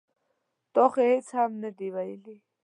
ـ 0.37 0.73
تا 0.73 0.83
خو 0.91 0.99
هېڅ 1.11 1.27
هم 1.37 1.51
نه 1.63 1.69
دي 1.77 1.87
ویلي. 1.95 2.37